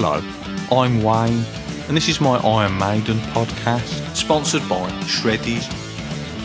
[0.00, 0.22] Hello,
[0.70, 1.44] I'm Wayne,
[1.88, 5.64] and this is my Iron Maiden podcast, sponsored by Shreddies.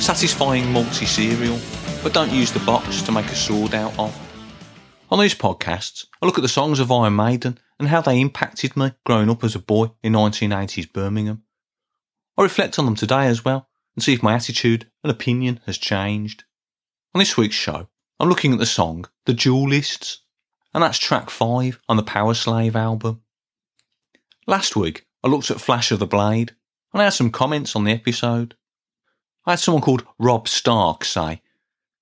[0.02, 1.60] Satisfying multi cereal,
[2.02, 4.12] but don't use the box to make a sword out of.
[5.12, 8.76] On these podcasts, I look at the songs of Iron Maiden and how they impacted
[8.76, 11.44] me growing up as a boy in 1980s Birmingham.
[12.36, 15.78] I reflect on them today as well and see if my attitude and opinion has
[15.78, 16.44] changed.
[17.14, 17.88] On this week's show,
[18.20, 20.24] I'm looking at the song The Duelists,
[20.74, 23.20] and that's track 5 on the Powerslave album.
[24.46, 26.54] Last week, I looked at Flash of the Blade,
[26.92, 28.56] and I had some comments on the episode.
[29.46, 31.42] I had someone called Rob Stark say,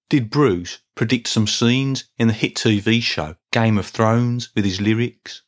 [0.10, 4.82] Did Bruce predict some scenes in the hit TV show Game of Thrones with his
[4.82, 5.44] lyrics?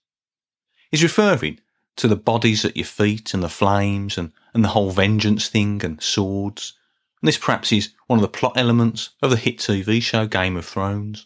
[0.91, 1.59] He's referring
[1.95, 5.83] to the bodies at your feet and the flames and, and the whole vengeance thing
[5.83, 6.73] and swords.
[7.21, 10.57] And this perhaps is one of the plot elements of the hit TV show Game
[10.57, 11.25] of Thrones.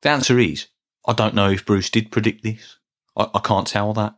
[0.00, 0.68] The answer is,
[1.06, 2.78] I don't know if Bruce did predict this.
[3.14, 4.14] I, I can't tell that.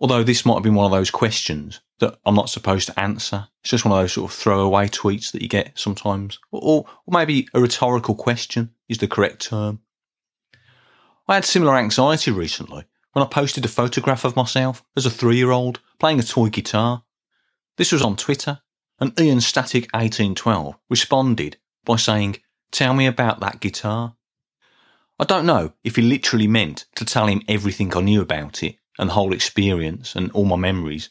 [0.00, 3.46] Although this might have been one of those questions that I'm not supposed to answer.
[3.62, 6.38] It's just one of those sort of throwaway tweets that you get sometimes.
[6.50, 9.80] Or, or maybe a rhetorical question is the correct term.
[11.28, 15.36] I had similar anxiety recently when I posted a photograph of myself as a three
[15.36, 17.04] year old playing a toy guitar.
[17.76, 18.60] This was on Twitter,
[18.98, 22.38] and Ian Static 1812 responded by saying,
[22.72, 24.16] Tell me about that guitar.
[25.18, 28.76] I don't know if he literally meant to tell him everything I knew about it
[29.00, 31.08] and the whole experience and all my memories.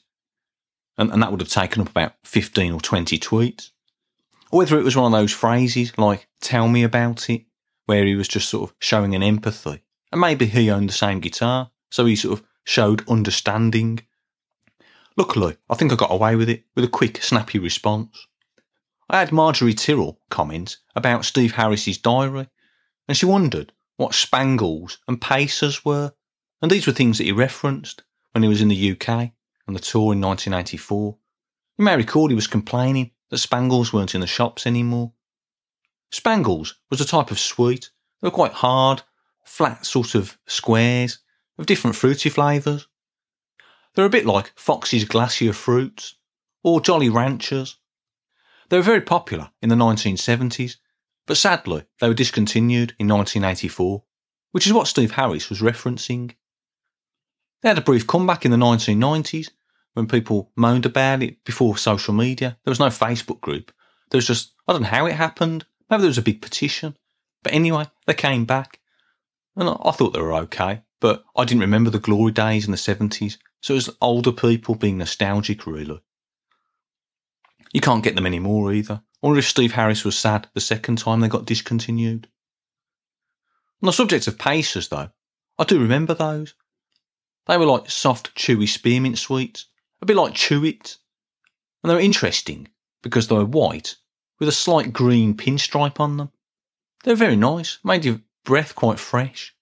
[0.97, 3.71] And, and that would have taken up about 15 or 20 tweets.
[4.51, 7.45] Or whether it was one of those phrases like, tell me about it,
[7.87, 9.81] where he was just sort of showing an empathy.
[10.11, 14.01] And maybe he owned the same guitar, so he sort of showed understanding.
[15.17, 18.27] Luckily, I think I got away with it with a quick, snappy response.
[19.09, 22.47] I had Marjorie Tyrrell comment about Steve Harris's diary,
[23.07, 26.13] and she wondered what spangles and pacers were.
[26.61, 29.31] And these were things that he referenced when he was in the UK
[29.67, 31.17] on the tour in 1984.
[31.77, 35.13] You may recall he was complaining that spangles weren't in the shops anymore.
[36.11, 37.91] Spangles was a type of sweet.
[38.21, 39.03] They were quite hard,
[39.45, 41.19] flat sort of squares
[41.57, 42.87] of different fruity flavours.
[43.93, 46.15] They're a bit like Fox's Glacier Fruits
[46.63, 47.77] or Jolly Ranchers.
[48.69, 50.77] They were very popular in the 1970s,
[51.25, 54.03] but sadly they were discontinued in 1984,
[54.51, 56.35] which is what Steve Harris was referencing.
[57.61, 59.49] They had a brief comeback in the 1990s
[59.93, 62.57] when people moaned about it before social media.
[62.63, 63.71] There was no Facebook group.
[64.09, 65.65] There was just, I don't know how it happened.
[65.89, 66.95] Maybe there was a big petition.
[67.43, 68.79] But anyway, they came back.
[69.55, 70.83] And I thought they were okay.
[71.01, 73.37] But I didn't remember the glory days in the 70s.
[73.61, 76.01] So it was older people being nostalgic, really.
[77.73, 79.01] You can't get them anymore either.
[79.21, 82.27] I wonder if Steve Harris was sad the second time they got discontinued.
[83.81, 85.09] On the subject of Pacers, though,
[85.57, 86.53] I do remember those.
[87.49, 89.65] They were like soft, chewy spearmint sweets,
[90.03, 90.97] a bit like Chewit.
[91.81, 92.67] And they were interesting
[93.01, 93.95] because they were white
[94.37, 96.31] with a slight green pinstripe on them.
[97.03, 99.55] They were very nice, made your breath quite fresh.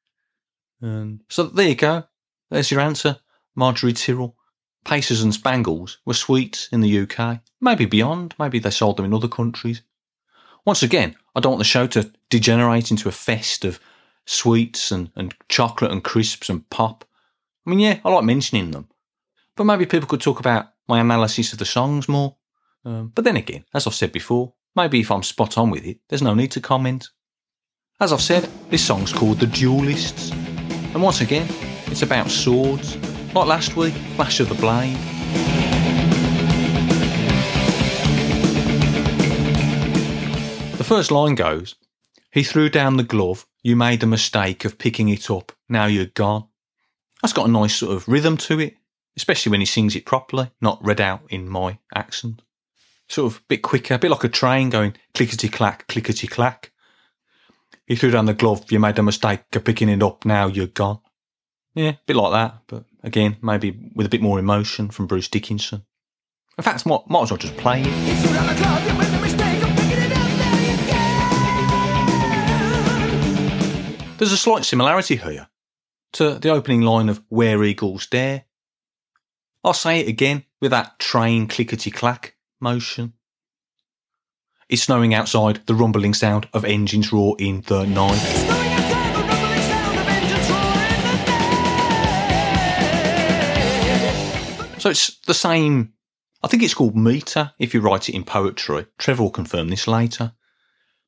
[0.81, 2.03] And so there you go.
[2.49, 3.19] There's your answer,
[3.55, 4.35] Marjorie Tyrrell.
[4.83, 9.13] Pacers and Spangles were sweets in the UK, maybe beyond, maybe they sold them in
[9.13, 9.81] other countries.
[10.65, 13.79] Once again, I don't want the show to degenerate into a fest of
[14.25, 17.05] sweets and, and chocolate and crisps and pop.
[17.67, 18.88] I mean, yeah, I like mentioning them.
[19.57, 22.38] But maybe people could talk about my analysis of the songs more.
[22.85, 26.00] Um, but then again, as I've said before, maybe if I'm spot on with it,
[26.07, 27.09] there's no need to comment.
[28.00, 30.31] As I've said, this song's called The Duelists.
[30.31, 31.45] And once again,
[31.88, 32.95] it's about swords.
[33.33, 34.95] Like last week, Flash of the Blade.
[40.77, 41.75] The first line goes,
[42.31, 46.06] He threw down the glove, you made the mistake of picking it up, now you're
[46.06, 46.46] gone.
[47.22, 48.75] That's got a nice sort of rhythm to it,
[49.16, 52.44] especially when he sings it properly, not read out in my accent.
[53.09, 56.71] Sort of a bit quicker, a bit like a train going clickety clack, clickety clack.
[57.88, 60.68] He threw down the glove, you made a mistake of picking it up, now you're
[60.68, 61.00] gone.
[61.74, 65.27] Yeah, a bit like that, but again, maybe with a bit more emotion from Bruce
[65.27, 65.86] Dickinson.
[66.57, 68.27] In fact, might, might as well just play it.
[74.18, 75.47] There's a slight similarity here
[76.13, 78.45] to the opening line of Where Eagles Dare.
[79.63, 83.13] I'll say it again with that train clickety clack motion.
[84.69, 88.65] It's snowing outside, the rumbling sound of engines roar in the night.
[94.80, 95.94] So it's the same,
[96.44, 98.86] I think it's called meter if you write it in poetry.
[98.98, 100.33] Trevor will confirm this later.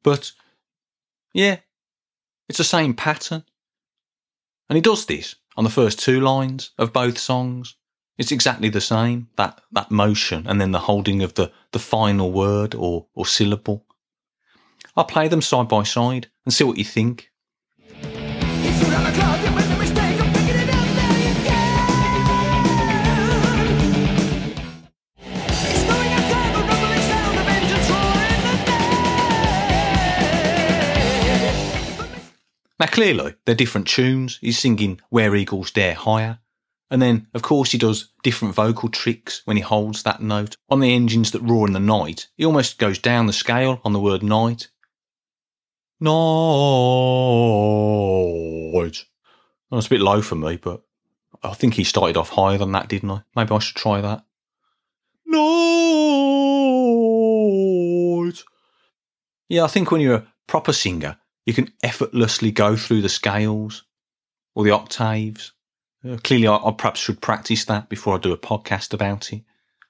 [0.04, 0.32] But
[1.34, 1.58] yeah,
[2.48, 3.44] it's the same pattern.
[4.70, 7.76] And he does this on the first two lines of both songs.
[8.18, 12.32] It's exactly the same, that, that motion and then the holding of the, the final
[12.32, 13.86] word or, or syllable.
[14.96, 17.32] I'll play them side by side and see what you think.
[32.80, 34.38] Now, clearly, they're different tunes.
[34.40, 36.40] He's singing Where Eagles Dare higher.
[36.90, 40.56] And then, of course, he does different vocal tricks when he holds that note.
[40.70, 43.94] On the engines that roar in the night, he almost goes down the scale on
[43.94, 44.70] the word night.
[46.00, 46.14] Night.
[49.72, 50.82] It's a bit low for me, but
[51.44, 53.22] I think he started off higher than that, didn't I?
[53.36, 54.26] Maybe I should try that.
[55.26, 55.40] Night.
[59.48, 63.84] Yeah, I think when you're a proper singer, you can effortlessly go through the scales
[64.56, 65.54] or the octaves.
[66.08, 69.44] Uh, clearly, I, I perhaps should practice that before I do a podcast about it.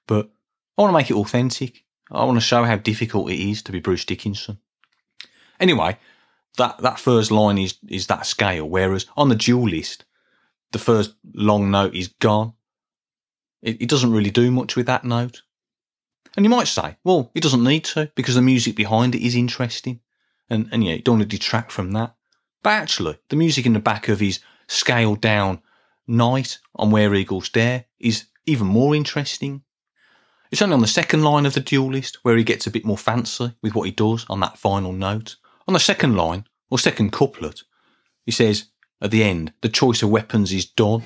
[0.06, 0.30] But
[0.76, 1.84] I want to make it authentic.
[2.10, 4.58] I want to show how difficult it is to be Bruce Dickinson.
[5.60, 5.98] Anyway,
[6.56, 10.04] that, that first line is, is that scale, whereas on the Duelist,
[10.72, 12.54] the first long note is gone.
[13.62, 15.42] It, it doesn't really do much with that note.
[16.36, 19.34] And you might say, well, it doesn't need to because the music behind it is
[19.34, 20.00] interesting
[20.50, 22.14] and, and yeah, you don't want to detract from that.
[22.62, 25.62] But actually, the music in the back of his scaled down
[26.06, 29.62] night on Where Eagles Dare is even more interesting.
[30.50, 32.98] It's only on the second line of the Duelist where he gets a bit more
[32.98, 35.36] fancy with what he does on that final note.
[35.68, 37.62] On the second line, or second couplet,
[38.26, 38.66] he says
[39.00, 41.00] at the end, the choice of weapons is done.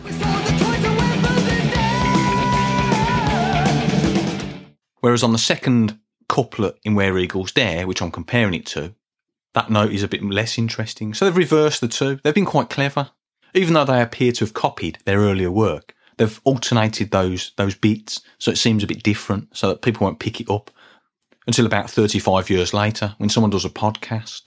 [5.01, 5.99] Whereas on the second
[6.29, 8.95] couplet in Where Eagles Dare, which I'm comparing it to,
[9.55, 11.15] that note is a bit less interesting.
[11.15, 12.19] So they've reversed the two.
[12.23, 13.11] They've been quite clever.
[13.55, 18.21] Even though they appear to have copied their earlier work, they've alternated those those beats
[18.39, 20.71] so it seems a bit different so that people won't pick it up
[21.47, 24.43] until about 35 years later when someone does a podcast.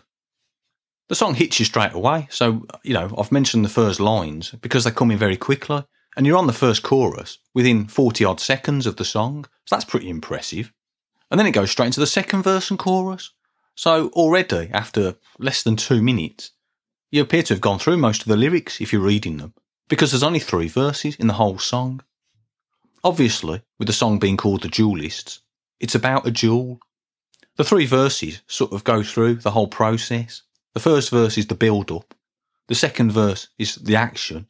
[1.09, 2.27] The song hits you straight away.
[2.29, 5.85] So, you know, I've mentioned the first lines because they come in very quickly
[6.17, 9.45] and you're on the first chorus within 40 odd seconds of the song.
[9.65, 10.73] So that's pretty impressive.
[11.31, 13.31] And then it goes straight into the second verse and chorus.
[13.77, 16.49] So already, after less than two minutes,
[17.11, 19.53] you appear to have gone through most of the lyrics if you're reading them,
[19.87, 22.01] because there's only three verses in the whole song.
[23.03, 25.41] Obviously, with the song being called The Duelists,
[25.79, 26.79] it's about a duel.
[27.57, 30.41] The three verses sort of go through the whole process.
[30.73, 32.15] The first verse is the build up,
[32.67, 34.49] the second verse is the action,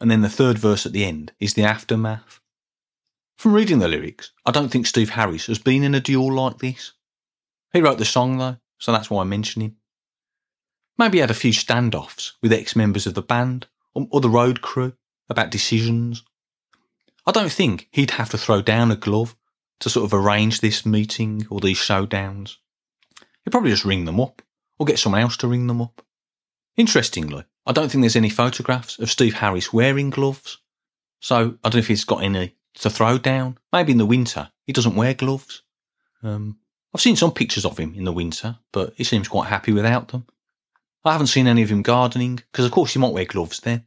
[0.00, 2.38] and then the third verse at the end is the aftermath.
[3.38, 6.58] From reading the lyrics, I don't think Steve Harris has been in a duel like
[6.58, 6.92] this.
[7.72, 9.76] He wrote the song though, so that's why I mention him.
[10.98, 14.60] Maybe he had a few standoffs with ex members of the band or the road
[14.60, 14.94] crew
[15.28, 16.22] about decisions.
[17.26, 19.36] I don't think he'd have to throw down a glove
[19.80, 22.56] to sort of arrange this meeting or these showdowns.
[23.44, 24.42] He'd probably just ring them up
[24.78, 26.04] or get someone else to ring them up.
[26.76, 30.58] Interestingly, I don't think there's any photographs of Steve Harris wearing gloves.
[31.20, 33.58] So I don't know if he's got any to throw down.
[33.72, 35.62] Maybe in the winter he doesn't wear gloves.
[36.22, 36.58] Um,
[36.94, 40.08] I've seen some pictures of him in the winter, but he seems quite happy without
[40.08, 40.26] them.
[41.04, 43.84] I haven't seen any of him gardening, because of course he might wear gloves then.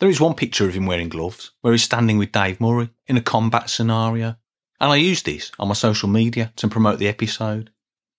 [0.00, 3.16] There is one picture of him wearing gloves, where he's standing with Dave Murray in
[3.16, 4.36] a combat scenario,
[4.80, 7.70] and I used this on my social media to promote the episode.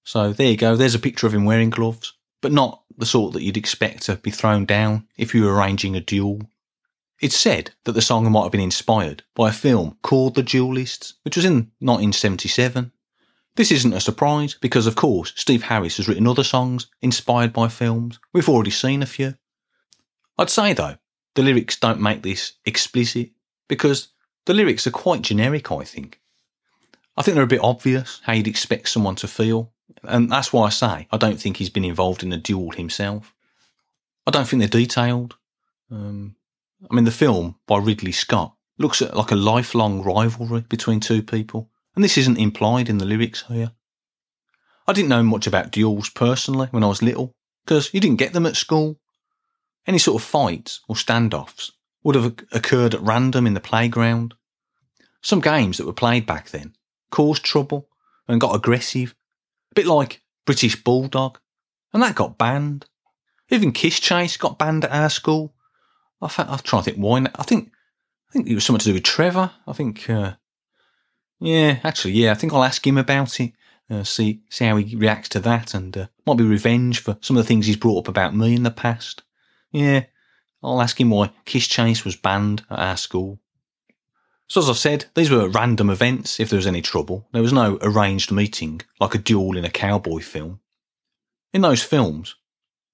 [0.04, 3.34] So there you go, there's a picture of him wearing gloves, but not the sort
[3.34, 6.44] that you'd expect to be thrown down if you were arranging a duel.
[7.20, 11.16] It's said that the song might have been inspired by a film called The Duelists,
[11.24, 12.92] which was in 1977
[13.56, 17.68] this isn't a surprise because, of course, Steve Harris has written other songs inspired by
[17.68, 18.20] films.
[18.34, 19.36] We've already seen a few.
[20.38, 20.98] I'd say, though,
[21.36, 23.32] the lyrics don't make this explicit
[23.68, 24.10] because
[24.46, 26.20] the lyrics are quite generic, I think.
[27.16, 29.72] I think they're a bit obvious how you'd expect someone to feel,
[30.04, 33.36] and that's why I say I don't think he's been involved in a duel himself.
[34.26, 35.36] I don't think they're detailed.
[35.92, 36.36] Um,
[36.90, 41.22] I mean, the film by Ridley Scott looks at like a lifelong rivalry between two
[41.22, 43.72] people, and this isn't implied in the lyrics here.
[44.88, 47.34] I didn't know much about duels personally when I was little,
[47.66, 49.00] because you didn't get them at school.
[49.88, 51.72] Any sort of fights or standoffs
[52.04, 54.34] would have occurred at random in the playground.
[55.22, 56.76] Some games that were played back then
[57.12, 57.88] caused trouble
[58.28, 59.16] and got aggressive,
[59.72, 61.40] a bit like British Bulldog,
[61.94, 62.86] and that got banned.
[63.50, 65.54] Even Kiss Chase got banned at our school.
[66.22, 67.26] I am trying to think why.
[67.36, 67.72] I think
[68.30, 69.52] I think it was something to do with Trevor.
[69.68, 70.34] I think uh,
[71.44, 72.32] yeah, actually, yeah.
[72.32, 73.52] I think I'll ask him about it.
[73.90, 77.36] Uh, see see how he reacts to that, and uh, might be revenge for some
[77.36, 79.24] of the things he's brought up about me in the past.
[79.72, 80.06] Yeah,
[80.64, 83.40] I'll ask him why Kiss Chase was banned at our school.
[84.48, 87.28] So, as I said, these were random events if there was any trouble.
[87.34, 90.62] There was no arranged meeting, like a duel in a cowboy film.
[91.54, 92.36] In those films,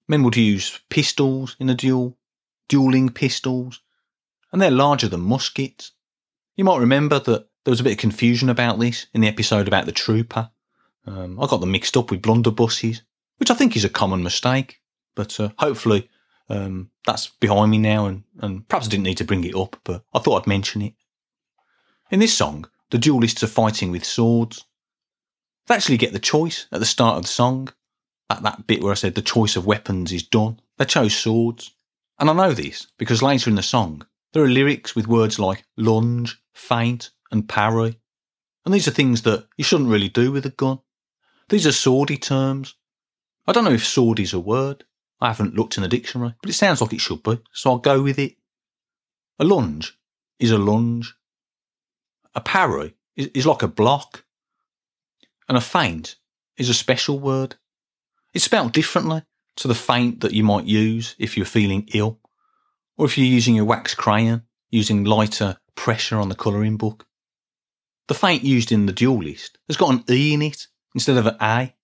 [0.08, 2.18] men would use pistols in a duel,
[2.68, 3.82] dueling pistols,
[4.52, 5.92] and they're larger than muskets.
[6.56, 9.68] You might remember that there was a bit of confusion about this in the episode
[9.68, 10.50] about the trooper.
[11.06, 13.02] Um, I got them mixed up with blunderbusses,
[13.38, 14.82] which I think is a common mistake,
[15.14, 16.10] but uh, hopefully
[16.50, 19.80] um, that's behind me now, and, and perhaps I didn't need to bring it up,
[19.84, 20.96] but I thought I'd mention it.
[22.10, 24.66] In this song, the duelists are fighting with swords.
[25.68, 27.72] They actually get the choice at the start of the song.
[28.32, 31.76] At that bit where I said the choice of weapons is done, they chose swords.
[32.18, 35.66] And I know this because later in the song, there are lyrics with words like
[35.78, 38.00] lunge, feint, and parry.
[38.66, 40.80] And these are things that you shouldn't really do with a gun.
[41.50, 42.76] These are swordy terms.
[43.48, 44.84] I don't know if sword is a word.
[45.22, 47.78] I haven't looked in the dictionary, but it sounds like it should be, so I'll
[47.80, 48.36] go with it.
[49.40, 49.98] A lunge
[50.40, 51.16] is a lunge.
[52.36, 54.24] A parry is, is like a block.
[55.48, 56.16] And a feint
[56.58, 57.56] is a special word.
[58.34, 59.24] It's spelled differently
[59.58, 62.20] to the feint that you might use if you're feeling ill,
[62.98, 67.08] or if you're using a wax crayon, using lighter pressure on the colouring book.
[68.10, 71.36] The feint used in the duelist has got an E in it instead of an
[71.40, 71.76] A.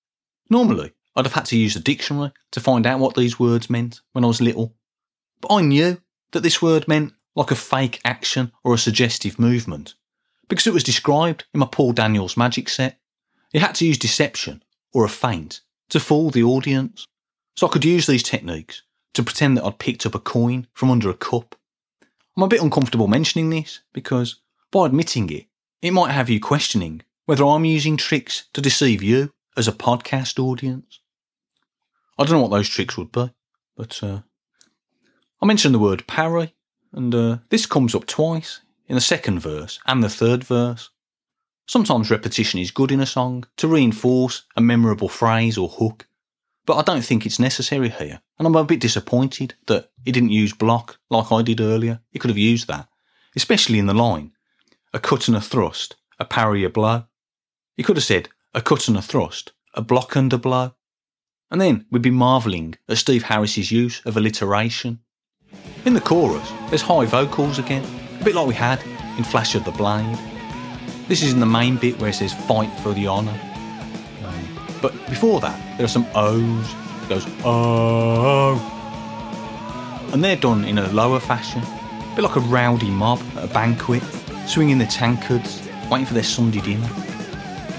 [0.49, 4.01] Normally, I'd have had to use a dictionary to find out what these words meant
[4.11, 4.73] when I was little.
[5.39, 6.01] But I knew
[6.31, 9.93] that this word meant like a fake action or a suggestive movement
[10.49, 12.99] because it was described in my Paul Daniels magic set.
[13.53, 14.63] You had to use deception
[14.93, 17.05] or a feint to fool the audience.
[17.55, 18.81] So I could use these techniques
[19.13, 21.53] to pretend that I'd picked up a coin from under a cup.
[22.35, 24.41] I'm a bit uncomfortable mentioning this because
[24.71, 25.45] by admitting it,
[25.81, 30.39] it might have you questioning whether I'm using tricks to deceive you as a podcast
[30.39, 30.99] audience.
[32.17, 33.31] I don't know what those tricks would be,
[33.75, 34.21] but uh,
[35.41, 36.53] I mentioned the word parry,
[36.93, 40.89] and uh, this comes up twice in the second verse and the third verse.
[41.67, 46.07] Sometimes repetition is good in a song to reinforce a memorable phrase or hook,
[46.65, 50.29] but I don't think it's necessary here, and I'm a bit disappointed that he didn't
[50.29, 52.01] use block like I did earlier.
[52.11, 52.87] He could have used that,
[53.35, 54.31] especially in the line
[54.95, 57.03] a cut and a thrust, a parry, a blow.
[57.75, 60.73] He could have said a cut and a thrust, a block and a blow.
[61.51, 65.01] And then we'd be marvelling at Steve Harris's use of alliteration.
[65.83, 67.83] In the chorus, there's high vocals again,
[68.21, 68.81] a bit like we had
[69.17, 70.17] in Flash of the Blade.
[71.09, 73.37] This is in the main bit where it says fight for the honour.
[74.81, 76.73] But before that, there are some O's.
[77.03, 78.55] It goes, oh.
[80.13, 83.53] And they're done in a lower fashion, a bit like a rowdy mob at a
[83.53, 84.01] banquet,
[84.47, 86.87] swinging their tankards, waiting for their Sunday dinner.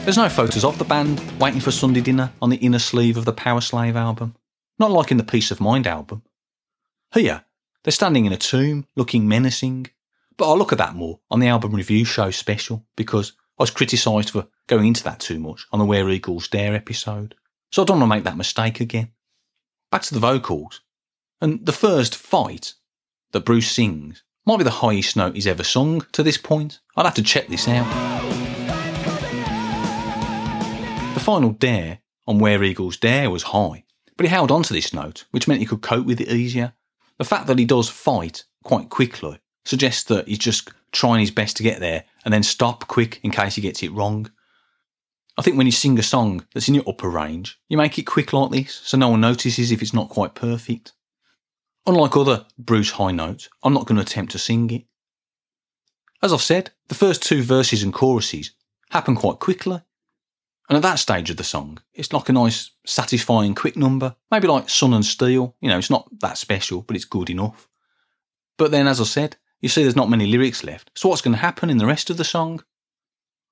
[0.05, 3.25] There's no photos of the band waiting for Sunday dinner on the inner sleeve of
[3.25, 4.37] the Powerslave album,
[4.79, 6.23] not like in the Piece of Mind album.
[7.13, 7.45] Here,
[7.83, 9.87] they're standing in a tomb, looking menacing,
[10.37, 13.71] but I'll look at that more on the album review show special because I was
[13.71, 17.35] criticised for going into that too much on the Where Eagles Dare episode,
[17.71, 19.13] so I don't want to make that mistake again.
[19.91, 20.83] Back to the vocals,
[21.41, 22.75] and the first fight
[23.33, 26.79] that Bruce sings might be the highest note he's ever sung to this point.
[26.97, 27.85] I'd have to check this out.
[31.15, 31.99] The final dare
[32.29, 33.85] on Where Eagles Dare was high,
[34.17, 36.73] but he held on to this note, which meant he could cope with it easier.
[37.19, 41.57] The fact that he does fight quite quickly suggests that he's just trying his best
[41.57, 44.31] to get there and then stop quick in case he gets it wrong.
[45.37, 48.05] I think when you sing a song that's in your upper range, you make it
[48.05, 50.93] quick like this so no one notices if it's not quite perfect.
[51.87, 54.85] Unlike other Bruce high notes, I'm not going to attempt to sing it.
[56.23, 58.53] As I've said, the first two verses and choruses
[58.91, 59.81] happen quite quickly,
[60.69, 64.17] and at that stage of the song, it's like a nice, satisfying, quick number.
[64.33, 65.55] Maybe like Sun and Steel.
[65.61, 67.69] You know, it's not that special, but it's good enough.
[68.59, 70.91] But then, as I said, you see there's not many lyrics left.
[70.95, 72.65] So what's going to happen in the rest of the song?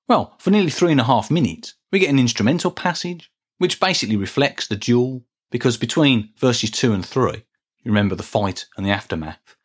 [0.09, 4.17] Well, for nearly three and a half minutes, we get an instrumental passage, which basically
[4.17, 7.44] reflects the duel, because between verses two and three,
[7.85, 9.55] you remember the fight and the aftermath.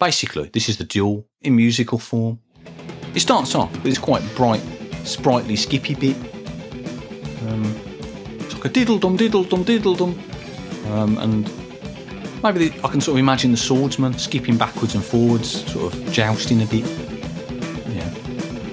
[0.00, 2.40] Basically, this is the duel in musical form.
[3.14, 4.62] It starts off with this quite bright,
[5.04, 6.16] sprightly, skippy bit
[7.48, 7.64] um,
[8.40, 10.18] it's like a diddle dum diddle dum diddle dum.
[10.86, 11.44] Um, and
[12.42, 16.12] maybe the, I can sort of imagine the swordsman skipping backwards and forwards, sort of
[16.12, 16.84] jousting a bit.
[17.94, 18.08] Yeah,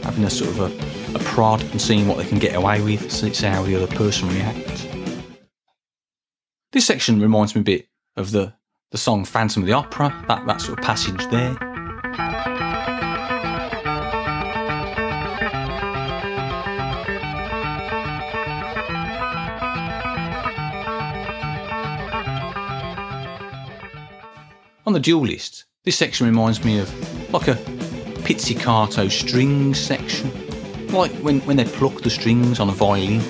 [0.03, 3.12] having a sort of a, a prod and seeing what they can get away with,
[3.12, 4.88] see how the other person reacts.
[6.71, 8.53] This section reminds me a bit of the,
[8.93, 11.57] the song Phantom of the Opera, that, that sort of passage there.
[24.85, 27.55] On the dual this section reminds me of like a
[28.23, 30.29] pizzicato strings section,
[30.89, 33.21] like when, when they pluck the strings on a violin.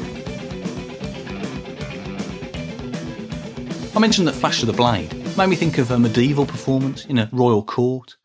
[3.96, 7.18] I mentioned that Flash of the Blade made me think of a medieval performance in
[7.18, 8.18] a royal court.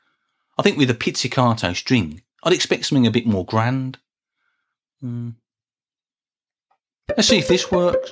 [0.59, 3.99] I think with a pizzicato string, I'd expect something a bit more grand.
[5.01, 5.31] Hmm.
[7.09, 8.11] Let's see if this works.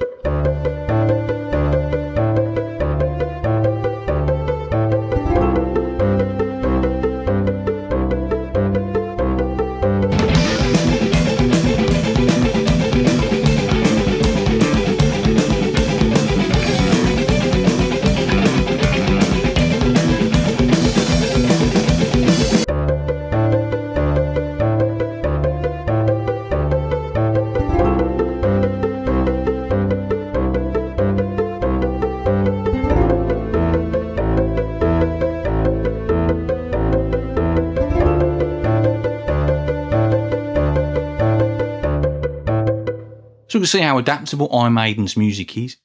[43.67, 45.77] Can see how adaptable Iron Maiden's music is.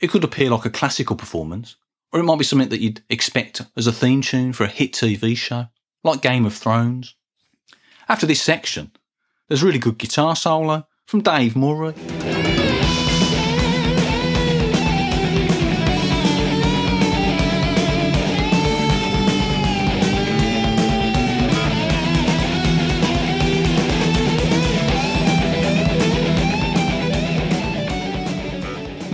[0.00, 1.74] It could appear like a classical performance,
[2.12, 4.92] or it might be something that you'd expect as a theme tune for a hit
[4.92, 5.66] TV show,
[6.04, 7.16] like Game of Thrones.
[8.08, 8.92] After this section,
[9.48, 12.53] there's a really good guitar solo from Dave Murray.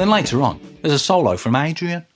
[0.01, 2.07] Then later on, there's a solo from Adrian.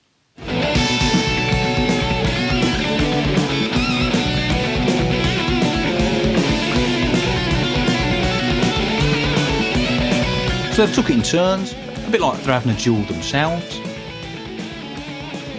[10.71, 13.79] So they've took it in turns, a bit like they're having a duel themselves.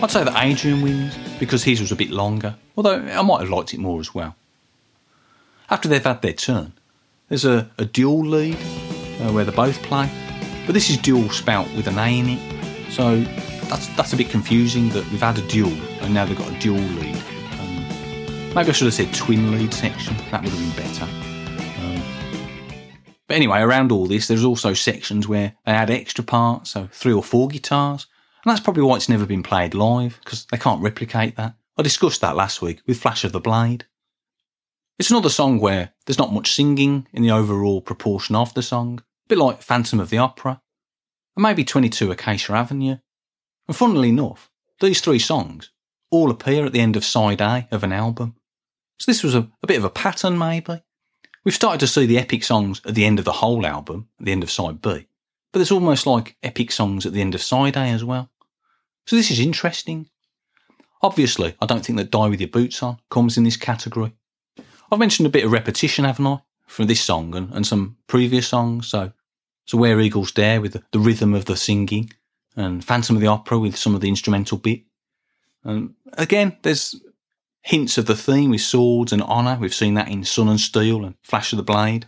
[0.03, 3.51] I'd say that Adrian wins because his was a bit longer, although I might have
[3.51, 4.35] liked it more as well.
[5.71, 6.73] After they've had their turn,
[7.29, 10.11] there's a, a dual lead uh, where they both play,
[10.67, 13.21] but this is dual spout with an A in it, so
[13.69, 16.59] that's that's a bit confusing that we've had a dual and now they've got a
[16.59, 17.17] dual lead.
[17.59, 21.27] Um, maybe I should have said twin lead section, that would have been better.
[23.29, 27.13] But anyway, around all this, there's also sections where they add extra parts, so three
[27.13, 28.07] or four guitars.
[28.45, 31.55] And that's probably why it's never been played live, because they can't replicate that.
[31.77, 33.85] I discussed that last week with Flash of the Blade.
[34.99, 39.03] It's another song where there's not much singing in the overall proportion of the song,
[39.29, 40.61] bit like Phantom of the Opera,
[41.37, 42.97] and maybe 22 Acacia Avenue.
[43.69, 45.71] And funnily enough, these three songs
[46.11, 48.37] all appear at the end of side A of an album.
[48.99, 50.83] So this was a, a bit of a pattern, maybe.
[51.45, 54.27] We've started to see the epic songs at the end of the whole album, at
[54.27, 55.07] the end of side B,
[55.53, 58.31] but there's almost like epic songs at the end of side A as well.
[59.07, 60.09] So this is interesting.
[61.03, 64.13] Obviously, I don't think that Die With Your Boots On comes in this category.
[64.91, 68.49] I've mentioned a bit of repetition, haven't I, from this song and, and some previous
[68.49, 68.89] songs.
[68.89, 69.13] So,
[69.67, 72.11] so Where Eagles Dare with the, the rhythm of the singing,
[72.57, 74.83] and Phantom of the Opera with some of the instrumental bit.
[75.63, 76.95] And again, there's
[77.63, 79.59] hints of the theme with swords and honour.
[79.61, 82.07] We've seen that in Sun and Steel and Flash of the Blade.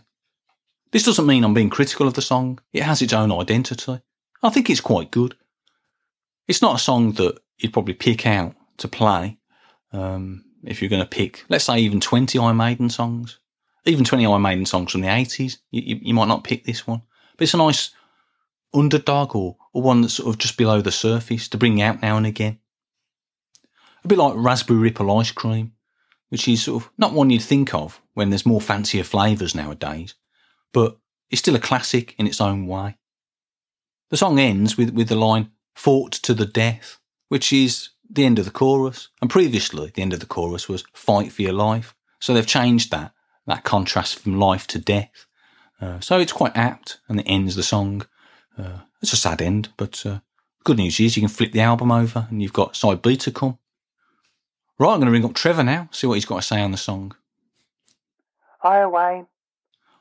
[0.91, 2.59] This doesn't mean I'm being critical of the song.
[2.73, 4.01] It has its own identity.
[4.41, 5.35] I think it's quite good.
[6.47, 9.37] It's not a song that you'd probably pick out to play
[9.91, 13.39] um, if you're going to pick, let's say, even 20 Iron Maiden songs.
[13.85, 15.57] Even 20 Iron Maiden songs from the 80s.
[15.71, 17.01] You, you, might not pick this one.
[17.37, 17.91] But it's a nice
[18.73, 22.17] underdog or, or one that's sort of just below the surface to bring out now
[22.17, 22.59] and again
[24.03, 25.73] a bit like raspberry ripple ice cream,
[26.29, 30.15] which is sort of not one you'd think of when there's more fancier flavours nowadays,
[30.73, 30.97] but
[31.29, 32.97] it's still a classic in its own way.
[34.09, 38.39] The song ends with, with the line, fought to the death, which is the end
[38.39, 39.09] of the chorus.
[39.21, 41.95] And previously, the end of the chorus was fight for your life.
[42.19, 43.13] So they've changed that,
[43.49, 45.25] that contrast from life to death.
[45.81, 48.05] Uh, so it's quite apt and it ends the song.
[48.57, 50.19] Uh, it's a sad end, but uh,
[50.63, 53.31] good news is you can flip the album over and you've got side B to
[53.31, 53.57] come.
[54.77, 56.71] Right, I'm going to ring up Trevor now, see what he's got to say on
[56.71, 57.15] the song.
[58.59, 59.27] Hi, Wayne.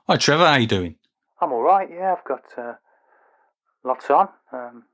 [0.08, 0.46] Hi, Trevor.
[0.46, 0.96] How you doing?
[1.40, 1.88] I'm all right.
[1.90, 2.74] Yeah, I've got uh,
[3.84, 4.28] lots on.
[4.52, 4.84] Um,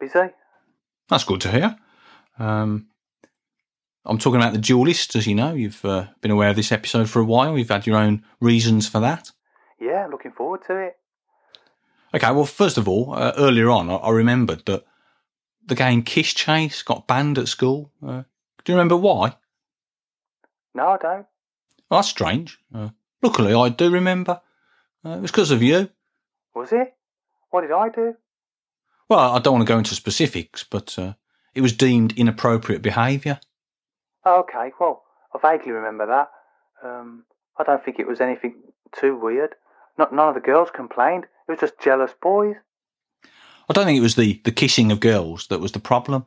[0.00, 0.30] busy.
[1.08, 1.76] That's good to hear.
[2.38, 2.88] Um,
[4.06, 5.54] I'm talking about the duelist, as you know.
[5.54, 7.56] You've uh, been aware of this episode for a while.
[7.56, 9.30] You've had your own reasons for that.
[9.80, 10.96] Yeah, looking forward to it.
[12.14, 14.84] Okay, well, first of all, uh, earlier on, I, I, remembered that
[15.66, 17.90] the game Kiss Chase got banned at school.
[18.06, 18.22] Uh,
[18.64, 19.36] do you remember why?
[20.74, 21.26] No, I don't.
[21.90, 22.58] Oh, that's strange.
[22.74, 22.90] Uh,
[23.22, 24.40] luckily, I do remember.
[25.04, 25.88] Uh, it was because of you.
[26.54, 26.94] Was it?
[27.50, 28.14] What did I do?
[29.08, 31.14] Well, I don't want to go into specifics, but uh,
[31.54, 33.40] it was deemed inappropriate behaviour.
[34.24, 35.02] Oh, okay, well,
[35.34, 36.30] I vaguely remember that.
[36.82, 37.24] Um,
[37.58, 38.56] I don't think it was anything
[38.98, 39.54] too weird.
[39.98, 41.24] Not none of the girls complained.
[41.48, 42.56] It was just jealous boys.
[43.68, 46.26] I don't think it was the, the kissing of girls that was the problem.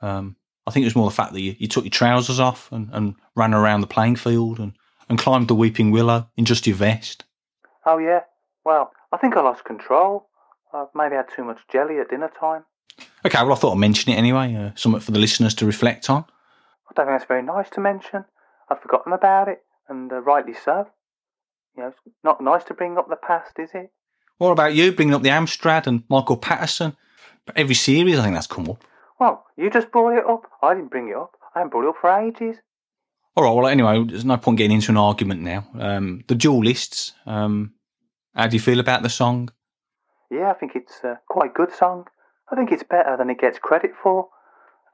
[0.00, 2.70] Um, I think it was more the fact that you, you took your trousers off
[2.72, 4.72] and, and ran around the playing field and,
[5.08, 7.24] and climbed the weeping willow in just your vest.
[7.84, 8.20] Oh yeah.
[8.64, 10.28] Well, I think I lost control.
[10.72, 12.64] I maybe had too much jelly at dinner time.
[13.24, 16.08] Okay, well, I thought I'd mention it anyway, uh, something for the listeners to reflect
[16.08, 16.24] on.
[16.92, 18.26] I don't think that's very nice to mention.
[18.68, 20.88] I'd forgotten about it, and uh, rightly so.
[21.74, 23.90] You know, it's not nice to bring up the past, is it?
[24.36, 26.94] What about you, bringing up the Amstrad and Michael Patterson?
[27.56, 28.84] Every series, I think that's come up.
[29.18, 30.42] Well, you just brought it up.
[30.62, 31.32] I didn't bring it up.
[31.54, 32.56] I haven't brought it up for ages.
[33.36, 35.66] All right, well, anyway, there's no point getting into an argument now.
[35.78, 37.72] Um, the duelists, um,
[38.34, 39.48] how do you feel about the song?
[40.30, 42.06] Yeah, I think it's a quite a good song.
[42.50, 44.28] I think it's better than it gets credit for.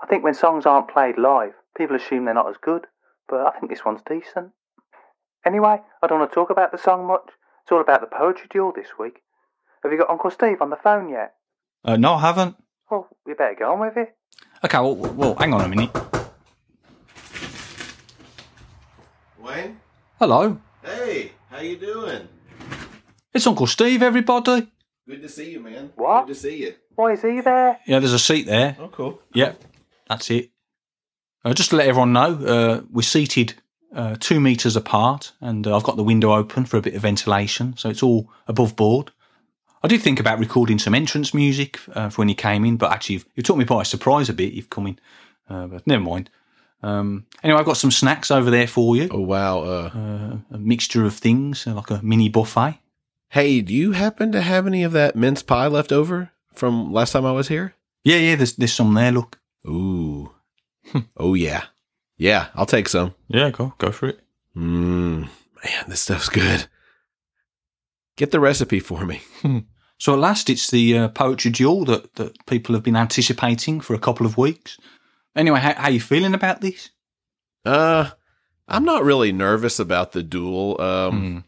[0.00, 2.86] I think when songs aren't played live, people assume they're not as good,
[3.28, 4.50] but I think this one's decent.
[5.46, 7.30] Anyway, I don't want to talk about the song much.
[7.62, 9.22] It's all about the poetry duel this week.
[9.82, 11.34] Have you got Uncle Steve on the phone yet?
[11.84, 12.56] Uh, no, I haven't.
[12.90, 14.14] Well, we better go on with it.
[14.64, 15.90] Okay, well, well, hang on a minute.
[19.38, 19.80] Wayne?
[20.18, 22.28] Hello, Hey, how you doing?
[23.32, 24.66] it's Uncle Steve, everybody.
[25.08, 25.92] Good to see you, man.
[25.94, 26.26] What?
[26.26, 26.74] Good to see you.
[26.96, 27.78] Why is he there?
[27.86, 28.76] Yeah, there's a seat there.
[28.80, 29.20] Oh, cool.
[29.34, 29.62] Yep,
[30.08, 30.50] that's it.
[31.48, 33.54] Uh, just to let everyone know, uh, we're seated
[33.94, 37.00] uh, two metres apart, and uh, I've got the window open for a bit of
[37.00, 39.12] ventilation, so it's all above board.
[39.82, 42.92] I did think about recording some entrance music uh, for when you came in, but
[42.92, 44.52] actually, you've, you took me by surprise a bit.
[44.52, 44.98] You've come in,
[45.48, 46.28] uh, but never mind.
[46.82, 49.08] Um, anyway, I've got some snacks over there for you.
[49.10, 49.60] Oh wow.
[49.60, 52.78] Uh, Uh, a mixture of things, like a mini buffet.
[53.30, 57.12] hey, do you happen to have any of that mince pie left over from last
[57.12, 57.74] time I was here?
[58.04, 59.12] Yeah, yeah, there's there's some there.
[59.12, 59.38] Look.
[59.66, 60.34] Ooh.
[61.16, 61.64] Oh yeah.
[62.16, 63.14] Yeah, I'll take some.
[63.28, 64.20] Yeah, go go for it.
[64.56, 65.28] Mmm.
[65.64, 66.66] Man, this stuff's good.
[68.16, 69.22] Get the recipe for me.
[70.00, 73.94] So at last, it's the uh, poetry duel that, that people have been anticipating for
[73.94, 74.78] a couple of weeks.
[75.34, 76.90] Anyway, how, how you feeling about this?
[77.64, 78.10] Uh,
[78.68, 80.80] I'm not really nervous about the duel.
[80.80, 81.38] Um, Hmm.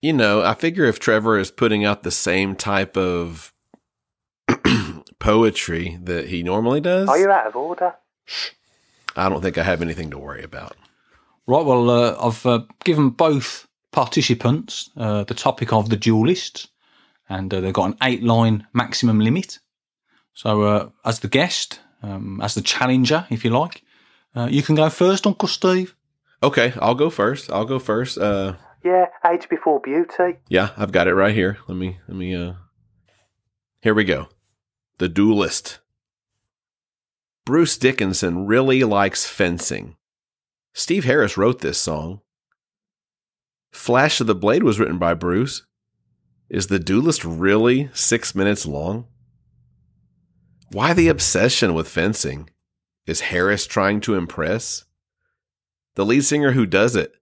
[0.00, 3.52] you know, I figure if Trevor is putting out the same type of
[5.18, 7.94] poetry that he normally does, Are you out of order?
[9.16, 10.76] I don't think I have anything to worry about.
[11.46, 16.68] Right, well, uh, I've uh, given both participants uh, the topic of the duelists,
[17.28, 19.58] and uh, they've got an eight line maximum limit.
[20.34, 23.82] So, uh, as the guest, um, as the challenger, if you like,
[24.34, 25.94] uh, you can go first, Uncle Steve.
[26.42, 27.50] Okay, I'll go first.
[27.50, 28.18] I'll go first.
[28.18, 30.36] Uh, Yeah, age before beauty.
[30.48, 31.56] yeah, I've got it right here.
[31.68, 32.52] Let me, let me, uh,
[33.80, 34.28] here we go.
[34.98, 35.78] The Duelist.
[37.46, 39.94] Bruce Dickinson really likes fencing.
[40.74, 42.20] Steve Harris wrote this song.
[43.70, 45.64] Flash of the Blade was written by Bruce.
[46.50, 49.06] Is The Duelist really six minutes long?
[50.72, 52.50] Why the obsession with fencing?
[53.06, 54.84] Is Harris trying to impress?
[55.94, 57.14] The lead singer who does it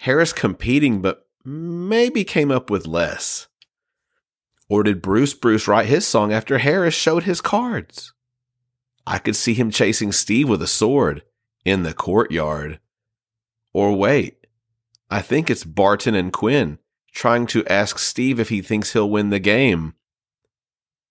[0.00, 3.48] Harris competing, but maybe came up with less?
[4.68, 8.12] Or did Bruce Bruce write his song after Harris showed his cards?
[9.08, 11.22] I could see him chasing Steve with a sword
[11.64, 12.78] in the courtyard.
[13.72, 14.46] Or wait,
[15.08, 16.78] I think it's Barton and Quinn
[17.14, 19.94] trying to ask Steve if he thinks he'll win the game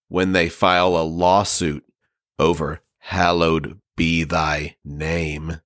[0.06, 1.84] when they file a lawsuit
[2.38, 5.60] over Hallowed Be Thy Name.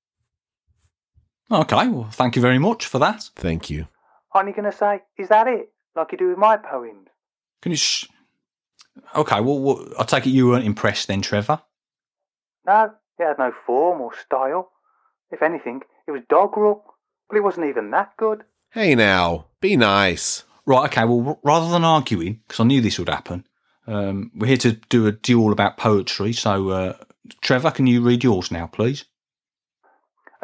[1.50, 3.28] Okay, well, thank you very much for that.
[3.36, 3.88] Thank you.
[4.32, 5.70] Aren't you going to say, is that it?
[5.94, 7.08] Like you do with my poems?
[7.60, 7.76] Can you?
[7.76, 8.06] Sh-
[9.14, 11.60] okay, well, well, I take it you weren't impressed then, Trevor.
[12.66, 14.70] No, it had no form or style.
[15.30, 16.84] If anything, it was doggerel,
[17.28, 18.44] but it wasn't even that good.
[18.70, 20.44] Hey now, be nice.
[20.64, 23.46] Right, okay, well, rather than arguing, because I knew this would happen,
[23.86, 26.32] um, we're here to do a duel about poetry.
[26.32, 26.96] So, uh,
[27.40, 29.04] Trevor, can you read yours now, please?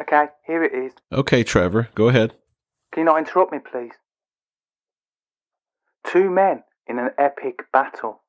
[0.01, 0.93] Okay, here it is.
[1.11, 2.33] Okay, Trevor, go ahead.
[2.91, 3.93] Can you not interrupt me, please?
[6.05, 8.23] Two men in an epic battle,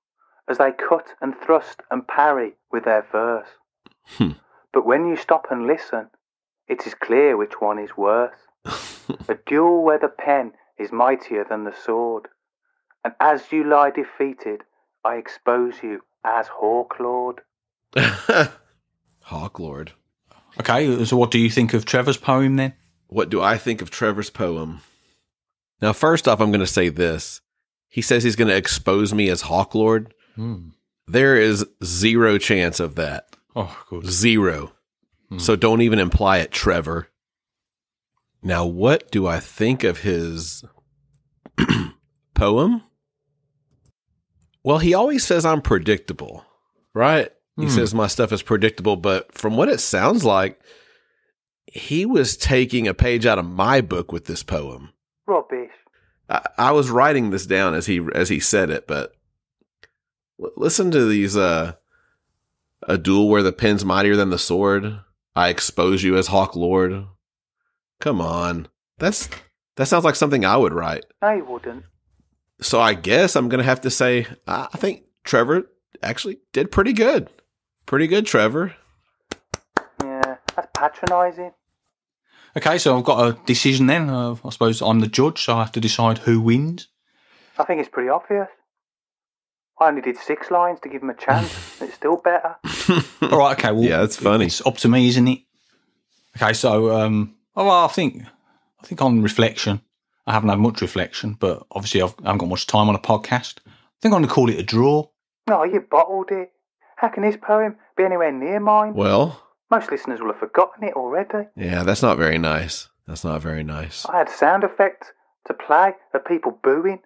[0.49, 3.49] as they cut and thrust and parry with their verse.
[4.05, 4.33] Hmm.
[4.73, 6.11] But when you stop and listen,
[6.69, 8.37] it is clear which one is worse.
[9.29, 12.29] A duel where the pen is mightier than the sword.
[13.05, 14.63] And as you lie defeated,
[15.05, 17.39] I expose you as Hawklord.
[19.27, 19.91] Hawklord.
[20.59, 22.75] Okay, so what do you think of Trevor's poem then?
[23.07, 24.81] What do I think of Trevor's poem?
[25.81, 27.41] Now, first off, I'm going to say this.
[27.89, 30.13] He says he's going to expose me as Hawklord.
[30.37, 30.69] Hmm.
[31.07, 33.30] There is zero chance of that.
[33.57, 34.07] Oh, good.
[34.07, 34.73] Zero.
[35.39, 37.09] So don't even imply it, Trevor.
[38.43, 40.65] Now, what do I think of his
[42.35, 42.83] poem?
[44.65, 46.45] Well, he always says I'm predictable,
[46.95, 47.31] right?
[47.57, 47.69] He Hmm.
[47.71, 50.59] says my stuff is predictable, but from what it sounds like,
[51.67, 54.91] he was taking a page out of my book with this poem.
[55.27, 55.71] Rubbish.
[56.29, 59.13] I, I was writing this down as he as he said it, but
[60.43, 61.37] l- listen to these.
[61.37, 61.75] Uh,
[62.91, 65.01] a duel where the pen's mightier than the sword.
[65.37, 67.07] I expose you as Hawk Lord.
[68.01, 69.29] Come on, that's
[69.77, 71.05] that sounds like something I would write.
[71.23, 71.85] No, you wouldn't.
[72.61, 75.71] So I guess I'm gonna have to say I I think Trevor
[76.03, 77.31] actually did pretty good.
[77.87, 78.75] Pretty good, Trevor.
[80.03, 81.53] Yeah, that's patronising.
[82.57, 84.11] Okay, so I've got a decision then.
[84.11, 86.89] Uh, I suppose I'm the judge, so I have to decide who wins.
[87.59, 88.49] I think it's pretty obvious.
[89.81, 91.51] I only did six lines to give him a chance.
[91.81, 92.57] it's still better.
[93.23, 93.73] All right, okay.
[93.73, 94.47] Well, Yeah, that's funny.
[94.47, 95.41] It's up to me, isn't it?
[96.37, 98.23] Okay, so um, oh, well, I think
[98.83, 99.81] I think on reflection,
[100.27, 102.99] I haven't had much reflection, but obviously I've, I haven't got much time on a
[103.01, 103.59] podcast.
[103.67, 103.71] I
[104.03, 105.07] think I'm going to call it a draw.
[105.49, 106.53] No, you bottled it.
[106.97, 108.95] How can this poem be anywhere near mine?
[108.95, 111.49] Well, Most listeners will have forgotten it already.
[111.57, 112.89] yeah, that's not very nice.
[113.07, 114.07] That's not very nice.
[114.07, 115.09] I had sound effects
[115.47, 117.01] to play of people booing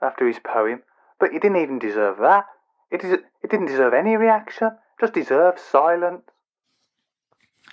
[0.00, 0.82] after his poem,
[1.20, 2.46] but you didn't even deserve that.
[2.90, 6.22] It, is, it didn't deserve any reaction, just deserved silence.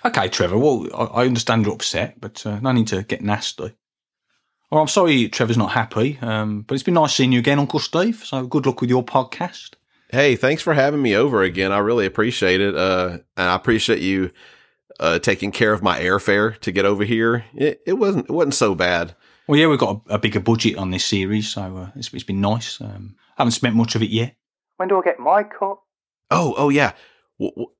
[0.04, 0.58] Okay, Trevor.
[0.58, 3.72] Well, I, I understand you're upset, but uh, no need to get nasty.
[4.70, 7.78] Well, I'm sorry Trevor's not happy, um, but it's been nice seeing you again, Uncle
[7.78, 8.22] Steve.
[8.24, 9.74] So good luck with your podcast.
[10.10, 11.72] Hey, thanks for having me over again.
[11.72, 12.76] I really appreciate it.
[12.76, 14.30] Uh, and I appreciate you
[15.00, 17.44] uh, taking care of my airfare to get over here.
[17.54, 19.14] It, it wasn't it wasn't so bad.
[19.48, 22.24] Well, yeah, we've got a, a bigger budget on this series, so uh, it's, it's
[22.24, 22.80] been nice.
[22.80, 24.34] Um, haven't spent much of it yet.
[24.76, 25.78] When do I get my cut?
[26.30, 26.92] Oh, oh yeah.
[27.38, 27.70] W- w-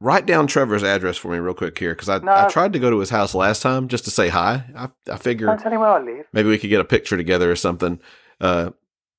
[0.00, 2.32] write down Trevor's address for me real quick here because I, No.
[2.34, 4.64] I tried to go to his house last time just to say hi.
[4.76, 6.26] I, I figure Don't tell him where I live.
[6.32, 7.98] maybe we could get a picture together or something.
[8.40, 8.70] Uh,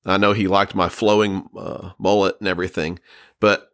[0.06, 3.00] I know he liked my flowing uh, mullet and everything,
[3.40, 3.72] but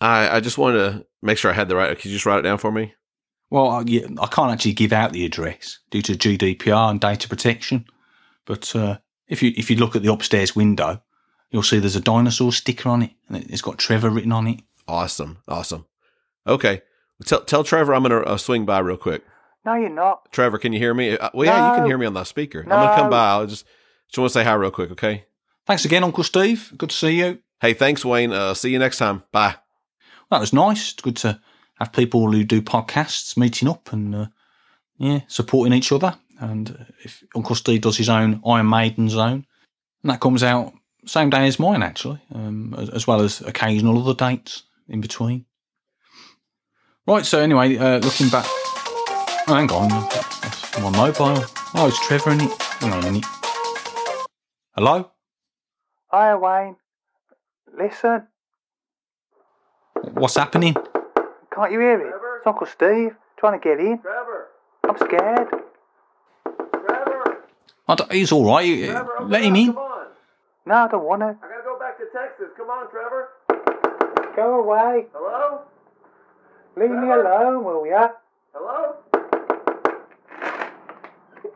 [0.00, 1.96] I I just wanted to make sure I had the right.
[1.96, 2.94] Could you just write it down for me?
[3.54, 3.82] Well, I,
[4.20, 7.84] I can't actually give out the address due to GDPR and data protection.
[8.46, 11.00] But uh, if you if you look at the upstairs window,
[11.52, 14.48] you'll see there's a dinosaur sticker on it, and it- it's got Trevor written on
[14.48, 14.60] it.
[14.88, 15.86] Awesome, awesome.
[16.48, 16.82] Okay,
[17.20, 19.22] well, tell tell Trevor I'm gonna uh, swing by real quick.
[19.64, 20.32] No, you're not.
[20.32, 21.16] Trevor, can you hear me?
[21.16, 22.62] Uh, well, yeah, you can hear me on the speaker.
[22.62, 23.28] I'm gonna come by.
[23.30, 23.64] I'll just
[24.08, 24.90] just want to say hi real quick.
[24.90, 25.26] Okay.
[25.64, 26.72] Thanks again, Uncle Steve.
[26.76, 27.38] Good to see you.
[27.60, 28.32] Hey, thanks, Wayne.
[28.32, 29.22] Uh, see you next time.
[29.30, 29.54] Bye.
[30.32, 30.92] That was nice.
[30.94, 31.40] It's good to
[31.78, 34.26] have people who do podcasts meeting up and uh,
[34.98, 36.16] yeah, supporting each other.
[36.40, 39.46] And if Uncle Steve does his own Iron Maiden zone,
[40.02, 40.72] and that comes out
[41.06, 45.44] same day as mine actually, um, as, as well as occasional other dates in between.
[47.06, 47.26] Right.
[47.26, 48.46] So anyway, uh, looking back.
[49.46, 49.88] Oh, hang on.
[50.10, 51.44] That's my mobile.
[51.74, 52.62] Oh, it's Trevor in it.
[52.62, 53.26] Hang on a minute.
[54.74, 55.10] Hello.
[56.08, 56.76] Hi, Wayne.
[57.76, 58.28] Listen,
[60.12, 60.76] What's happening?
[61.54, 62.14] Can't you hear it?
[62.38, 63.98] It's Uncle Steve trying to get in.
[64.00, 64.48] Trevor.
[64.88, 65.48] I'm scared.
[66.72, 67.36] Trevor.
[67.88, 68.64] I don't- he's all right.
[68.66, 69.70] You- Let him in.
[69.76, 70.06] on.
[70.66, 71.26] No, I don't want to.
[71.26, 72.46] I gotta go back to Texas.
[72.56, 73.28] Come on, Trevor.
[74.36, 75.06] Go away.
[75.14, 75.60] Hello.
[76.76, 78.08] Leave me alone, will ya?
[78.52, 78.96] Hello.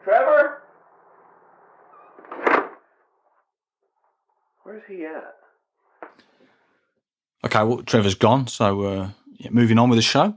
[0.05, 0.63] Trevor.
[4.63, 5.35] Where's he at?
[7.45, 9.09] Okay, well, Trevor's gone, so uh, yeah,
[9.51, 10.37] moving on with the show.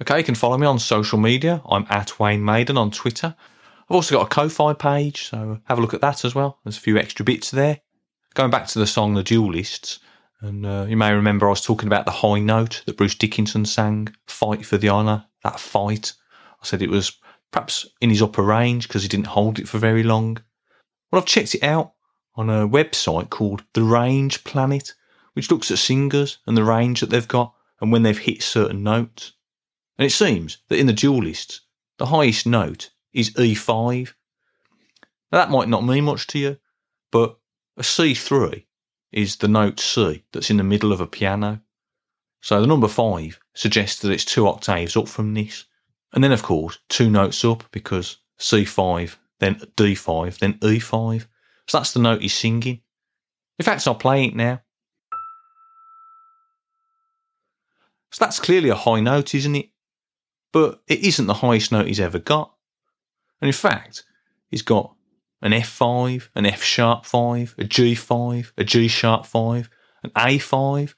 [0.00, 1.62] Okay, you can follow me on social media.
[1.68, 3.34] I'm at Wayne Maiden on Twitter.
[3.88, 6.58] I've also got a Ko-Fi page, so have a look at that as well.
[6.64, 7.80] There's a few extra bits there.
[8.34, 10.00] Going back to the song The Duelists,
[10.40, 13.64] and uh, you may remember I was talking about the high note that Bruce Dickinson
[13.64, 16.12] sang, Fight for the Honour, that fight.
[16.60, 17.12] I said it was
[17.50, 20.38] perhaps in his upper range because he didn't hold it for very long.
[21.10, 21.92] Well, I've checked it out
[22.34, 24.94] on a website called The Range Planet
[25.34, 28.82] which looks at singers and the range that they've got and when they've hit certain
[28.82, 29.32] notes.
[29.98, 31.62] And it seems that in the duelists,
[31.98, 34.14] the highest note is E5.
[35.30, 36.56] Now that might not mean much to you,
[37.10, 37.36] but
[37.76, 38.64] a C3
[39.10, 41.60] is the note C that's in the middle of a piano.
[42.40, 45.64] So the number 5 suggests that it's two octaves up from this.
[46.12, 51.26] And then, of course, two notes up because C5, then D5, then E5.
[51.66, 52.80] So that's the note he's singing.
[53.58, 54.60] In fact, I'll play it now.
[58.12, 59.70] So that's clearly a high note, isn't it?
[60.52, 62.52] But it isn't the highest note he's ever got.
[63.40, 64.04] And in fact,
[64.50, 64.94] he's got
[65.40, 69.70] an F5, an F sharp 5, a G5, a G sharp 5,
[70.04, 70.94] an A5.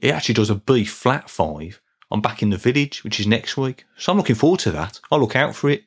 [0.00, 3.56] He actually does a B flat 5 I'm Back in the Village, which is next
[3.56, 3.84] week.
[3.96, 5.00] So I'm looking forward to that.
[5.10, 5.84] I'll look out for it.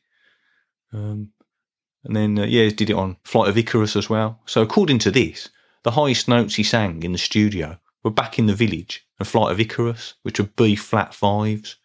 [0.93, 1.31] Um,
[2.05, 4.39] and then, uh, yeah, he did it on Flight of Icarus as well.
[4.45, 5.49] So according to this,
[5.83, 9.51] the highest notes he sang in the studio were Back in the Village and Flight
[9.51, 11.77] of Icarus, which are B flat fives.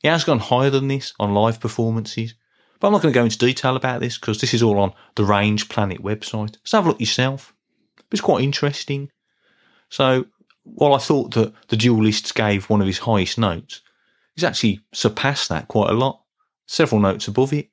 [0.00, 2.34] He has gone higher than this on live performances,
[2.78, 4.92] but I'm not going to go into detail about this because this is all on
[5.16, 6.56] the Range Planet website.
[6.64, 7.54] So have a look yourself.
[8.12, 9.10] It's quite interesting.
[9.90, 10.26] So
[10.62, 13.80] while I thought that the duelists gave one of his highest notes,
[14.34, 16.22] he's actually surpassed that quite a lot,
[16.66, 17.70] several notes above it.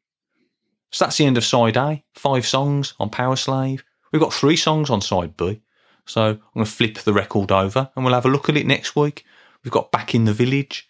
[0.92, 2.04] So that's the end of side A.
[2.16, 3.82] Five songs on Powerslave.
[4.12, 5.62] We've got three songs on side B.
[6.06, 8.68] So I'm going to flip the record over and we'll have a look at it
[8.68, 9.26] next week.
[9.64, 10.88] We've got Back in the Village.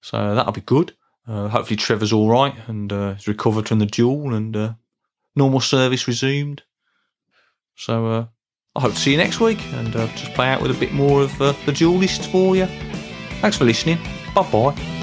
[0.00, 0.94] So that'll be good.
[1.26, 4.74] Uh, hopefully Trevor's all right and uh, has recovered from the duel and uh,
[5.34, 6.62] normal service resumed.
[7.76, 8.26] So uh,
[8.76, 10.92] I hope to see you next week and uh, just play out with a bit
[10.92, 12.66] more of uh, the duelists for you.
[13.40, 13.98] Thanks for listening.
[14.34, 14.93] Bye bye.